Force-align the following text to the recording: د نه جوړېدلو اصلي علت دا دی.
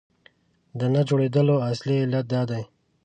د 0.79 0.81
نه 0.93 1.01
جوړېدلو 1.07 1.55
اصلي 1.71 1.95
علت 2.03 2.25
دا 2.33 2.41
دی. 2.49 2.63